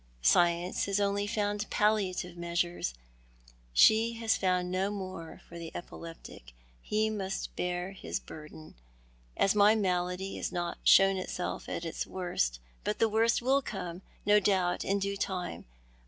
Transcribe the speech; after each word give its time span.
Science 0.23 0.85
has 0.85 0.99
only 0.99 1.27
found 1.27 1.69
palliative 1.69 2.35
measures, 2.35 2.95
she 3.71 4.13
has 4.13 4.35
found 4.35 4.71
no 4.71 4.89
more, 4.89 5.41
for 5.47 5.59
the 5.59 5.71
epilei^tic. 5.75 6.53
He 6.81 7.11
must 7.11 7.55
bear 7.55 7.91
his 7.91 8.19
burden. 8.19 8.73
As 9.37 9.51
yet 9.51 9.57
my 9.59 9.75
malady 9.75 10.37
has 10.37 10.51
not 10.51 10.79
shown 10.83 11.17
itself 11.17 11.69
at 11.69 11.85
its 11.85 12.07
worst, 12.07 12.59
but 12.83 12.97
t!ic 12.97 13.11
worst 13.11 13.43
will 13.43 13.61
come, 13.61 14.01
no 14.25 14.39
doubt, 14.39 14.83
in 14.83 14.97
due 14.97 15.17
time. 15.17 15.65